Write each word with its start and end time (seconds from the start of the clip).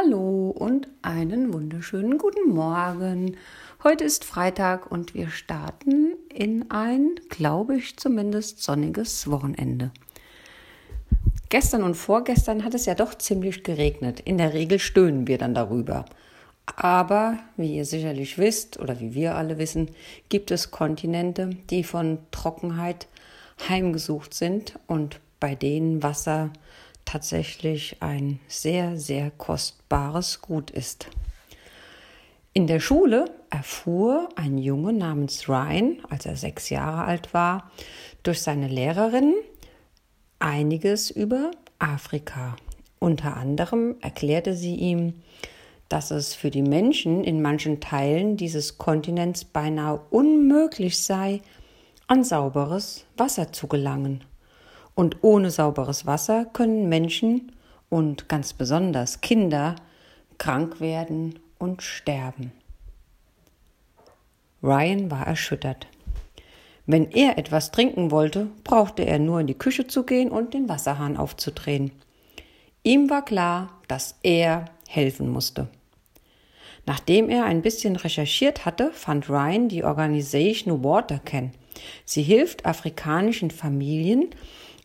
Hallo 0.00 0.50
und 0.50 0.86
einen 1.02 1.52
wunderschönen 1.52 2.18
guten 2.18 2.50
Morgen. 2.50 3.36
Heute 3.82 4.04
ist 4.04 4.24
Freitag 4.24 4.92
und 4.92 5.14
wir 5.14 5.28
starten 5.28 6.12
in 6.32 6.70
ein, 6.70 7.16
glaube 7.30 7.76
ich, 7.76 7.96
zumindest 7.96 8.62
sonniges 8.62 9.28
Wochenende. 9.28 9.90
Gestern 11.48 11.82
und 11.82 11.96
vorgestern 11.96 12.64
hat 12.64 12.74
es 12.74 12.86
ja 12.86 12.94
doch 12.94 13.16
ziemlich 13.16 13.64
geregnet. 13.64 14.20
In 14.20 14.38
der 14.38 14.52
Regel 14.52 14.78
stöhnen 14.78 15.26
wir 15.26 15.36
dann 15.36 15.54
darüber. 15.54 16.04
Aber 16.76 17.38
wie 17.56 17.74
ihr 17.74 17.84
sicherlich 17.84 18.38
wisst 18.38 18.78
oder 18.78 19.00
wie 19.00 19.14
wir 19.14 19.34
alle 19.34 19.58
wissen, 19.58 19.90
gibt 20.28 20.52
es 20.52 20.70
Kontinente, 20.70 21.50
die 21.70 21.82
von 21.82 22.18
Trockenheit 22.30 23.08
heimgesucht 23.68 24.32
sind 24.32 24.78
und 24.86 25.18
bei 25.40 25.56
denen 25.56 26.04
Wasser 26.04 26.50
tatsächlich 27.08 27.96
ein 28.00 28.38
sehr, 28.48 28.98
sehr 28.98 29.30
kostbares 29.30 30.42
Gut 30.42 30.70
ist. 30.70 31.08
In 32.52 32.66
der 32.66 32.80
Schule 32.80 33.30
erfuhr 33.48 34.28
ein 34.36 34.58
Junge 34.58 34.92
namens 34.92 35.48
Ryan, 35.48 36.02
als 36.10 36.26
er 36.26 36.36
sechs 36.36 36.68
Jahre 36.68 37.04
alt 37.04 37.32
war, 37.32 37.70
durch 38.22 38.42
seine 38.42 38.68
Lehrerin 38.68 39.34
einiges 40.38 41.10
über 41.10 41.50
Afrika. 41.78 42.56
Unter 42.98 43.38
anderem 43.38 43.96
erklärte 44.02 44.54
sie 44.54 44.74
ihm, 44.74 45.14
dass 45.88 46.10
es 46.10 46.34
für 46.34 46.50
die 46.50 46.62
Menschen 46.62 47.24
in 47.24 47.40
manchen 47.40 47.80
Teilen 47.80 48.36
dieses 48.36 48.76
Kontinents 48.76 49.46
beinahe 49.46 49.98
unmöglich 50.10 50.98
sei, 50.98 51.40
an 52.06 52.22
sauberes 52.22 53.06
Wasser 53.16 53.50
zu 53.50 53.66
gelangen. 53.66 54.24
Und 54.98 55.18
ohne 55.22 55.52
sauberes 55.52 56.06
Wasser 56.06 56.44
können 56.46 56.88
Menschen 56.88 57.52
und 57.88 58.28
ganz 58.28 58.52
besonders 58.52 59.20
Kinder 59.20 59.76
krank 60.38 60.80
werden 60.80 61.38
und 61.56 61.82
sterben. 61.82 62.50
Ryan 64.60 65.08
war 65.08 65.24
erschüttert. 65.24 65.86
Wenn 66.84 67.12
er 67.12 67.38
etwas 67.38 67.70
trinken 67.70 68.10
wollte, 68.10 68.48
brauchte 68.64 69.04
er 69.04 69.20
nur 69.20 69.38
in 69.38 69.46
die 69.46 69.54
Küche 69.54 69.86
zu 69.86 70.02
gehen 70.02 70.32
und 70.32 70.52
den 70.52 70.68
Wasserhahn 70.68 71.16
aufzudrehen. 71.16 71.92
Ihm 72.82 73.08
war 73.08 73.24
klar, 73.24 73.78
dass 73.86 74.18
er 74.24 74.64
helfen 74.88 75.30
musste. 75.30 75.68
Nachdem 76.86 77.30
er 77.30 77.44
ein 77.44 77.62
bisschen 77.62 77.94
recherchiert 77.94 78.64
hatte, 78.64 78.90
fand 78.92 79.30
Ryan 79.30 79.68
die 79.68 79.84
Organisation 79.84 80.82
Water 80.82 81.20
Can. 81.24 81.52
Sie 82.04 82.24
hilft 82.24 82.66
afrikanischen 82.66 83.52
Familien, 83.52 84.30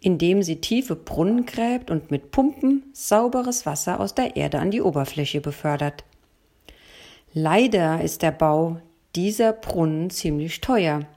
indem 0.03 0.43
sie 0.43 0.57
tiefe 0.57 0.95
Brunnen 0.95 1.45
gräbt 1.45 1.89
und 1.89 2.11
mit 2.11 2.31
Pumpen 2.31 2.83
sauberes 2.93 3.65
Wasser 3.65 4.01
aus 4.01 4.13
der 4.13 4.35
Erde 4.35 4.59
an 4.59 4.69
die 4.69 4.81
Oberfläche 4.81 5.39
befördert. 5.39 6.03
Leider 7.33 8.01
ist 8.01 8.21
der 8.21 8.31
Bau 8.31 8.79
dieser 9.15 9.53
Brunnen 9.53 10.09
ziemlich 10.09 10.59
teuer. 10.59 11.07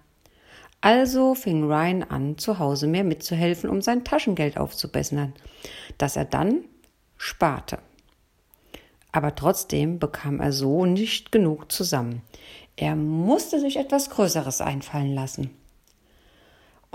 Also 0.81 1.35
fing 1.35 1.65
Ryan 1.65 2.05
an, 2.05 2.39
zu 2.39 2.61
Hause 2.61 2.87
mehr 2.87 3.03
mitzuhelfen, 3.03 3.69
um 3.69 3.83
sein 3.83 4.05
Taschengeld 4.05 4.57
aufzubessern, 4.57 5.33
das 5.99 6.15
er 6.15 6.25
dann 6.25 6.65
sparte. 7.17 7.79
Aber 9.11 9.35
trotzdem 9.35 9.99
bekam 9.99 10.41
er 10.41 10.53
so 10.53 10.87
nicht 10.87 11.33
genug 11.33 11.73
zusammen. 11.73 12.23
Er 12.77 12.95
musste 12.95 13.59
sich 13.59 13.79
etwas 13.79 14.11
Größeres 14.11 14.61
einfallen 14.61 15.15
lassen. 15.15 15.51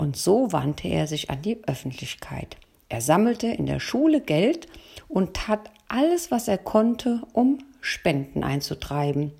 Und 0.02 0.16
so 0.16 0.50
wandte 0.50 0.88
er 0.88 1.06
sich 1.06 1.30
an 1.30 1.42
die 1.42 1.62
Öffentlichkeit. 1.68 2.56
Er 2.88 3.00
sammelte 3.00 3.46
in 3.46 3.66
der 3.66 3.78
Schule 3.78 4.20
Geld 4.20 4.66
und 5.06 5.34
tat 5.34 5.70
alles, 5.86 6.32
was 6.32 6.48
er 6.48 6.58
konnte, 6.58 7.22
um 7.32 7.58
Spenden 7.80 8.42
einzutreiben. 8.42 9.30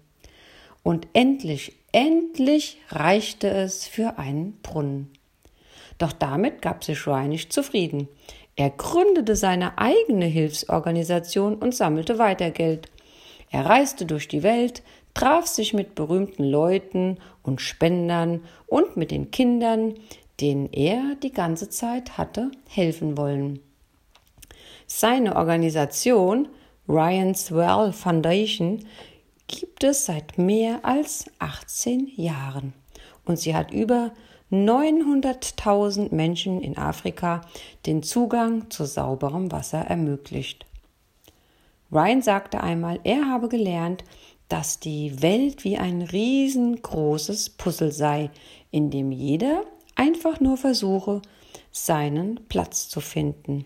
Und 0.85 1.09
endlich, 1.15 1.73
endlich 1.91 2.79
reichte 2.91 3.51
es 3.51 3.89
für 3.89 4.21
einen 4.21 4.61
Brunnen. 4.63 5.11
Doch 5.99 6.13
damit 6.13 6.63
gab 6.63 6.85
sich 6.85 7.09
Roy 7.09 7.27
nicht 7.27 7.53
zufrieden. 7.53 8.07
Er 8.55 8.71
gründete 8.71 9.35
seine 9.35 9.79
eigene 9.79 10.27
Hilfsorganisation 10.27 11.57
und 11.57 11.75
sammelte 11.75 12.21
weiter 12.21 12.53
Geld. 12.53 12.89
Er 13.51 13.67
reiste 13.67 14.07
durch 14.07 14.29
die 14.29 14.45
Welt, 14.45 14.85
traf 15.15 15.47
sich 15.47 15.75
mit 15.75 15.97
berühmten 15.97 16.45
Leuten 16.45 17.19
und 17.43 17.61
Spendern 17.61 18.45
und 18.67 18.97
mit 18.97 19.11
den 19.11 19.33
Kindern, 19.33 19.95
denen 20.43 20.71
er 20.73 21.15
die 21.23 21.33
ganze 21.33 21.69
Zeit 21.71 22.19
hatte 22.19 22.51
helfen 22.69 23.17
wollen. 23.17 23.61
Seine 24.87 25.37
Organisation 25.37 26.49
Ryan's 26.89 27.53
Well 27.53 27.93
Foundation 27.93 28.85
gibt 29.47 29.85
es 29.85 30.07
seit 30.07 30.37
mehr 30.37 30.85
als 30.85 31.27
18 31.39 32.09
Jahren 32.17 32.75
und 33.25 33.39
sie 33.39 33.55
hat 33.55 33.71
über 33.71 34.13
900.000 34.51 36.15
Menschen 36.15 36.61
in 36.61 36.77
Afrika 36.77 37.41
den 37.87 38.03
Zugang 38.03 38.71
zu 38.71 38.85
sauberem 38.85 39.51
Wasser 39.51 39.79
ermöglicht. 39.79 40.67
Ryan 41.91 42.23
sagte 42.23 42.63
einmal, 42.63 43.01
er 43.05 43.27
habe 43.27 43.49
gelernt, 43.49 44.05
dass 44.49 44.81
die 44.81 45.23
Welt 45.23 45.65
wie 45.65 45.79
ein 45.79 46.03
riesengroßes 46.03 47.51
Puzzle 47.51 47.93
sei, 47.93 48.31
in 48.71 48.91
dem 48.91 49.13
jeder 49.13 49.65
einfach 49.95 50.41
nur 50.41 50.57
versuche, 50.57 51.23
seinen 51.71 52.47
Platz 52.49 52.89
zu 52.89 53.01
finden. 53.01 53.65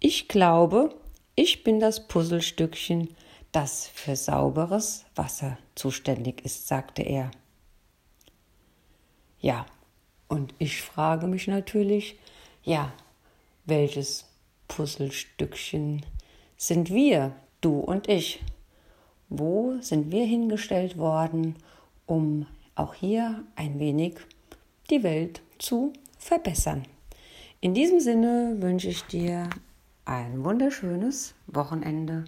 Ich 0.00 0.28
glaube, 0.28 0.94
ich 1.34 1.62
bin 1.62 1.80
das 1.80 2.08
Puzzlestückchen, 2.08 3.08
das 3.52 3.86
für 3.86 4.16
sauberes 4.16 5.04
Wasser 5.14 5.58
zuständig 5.74 6.44
ist, 6.44 6.66
sagte 6.66 7.02
er. 7.02 7.30
Ja, 9.40 9.66
und 10.28 10.54
ich 10.58 10.80
frage 10.80 11.26
mich 11.26 11.46
natürlich, 11.46 12.18
ja, 12.64 12.92
welches 13.64 14.24
Puzzlestückchen 14.68 16.04
sind 16.56 16.90
wir, 16.90 17.34
du 17.60 17.78
und 17.78 18.08
ich? 18.08 18.42
Wo 19.28 19.76
sind 19.80 20.10
wir 20.10 20.24
hingestellt 20.24 20.96
worden, 20.96 21.56
um 22.06 22.46
auch 22.74 22.94
hier 22.94 23.44
ein 23.56 23.78
wenig 23.78 24.18
die 24.92 25.02
Welt 25.02 25.40
zu 25.58 25.92
verbessern. 26.18 26.84
In 27.60 27.74
diesem 27.74 27.98
Sinne 27.98 28.56
wünsche 28.58 28.88
ich 28.88 29.02
dir 29.04 29.48
ein 30.04 30.44
wunderschönes 30.44 31.34
Wochenende. 31.46 32.26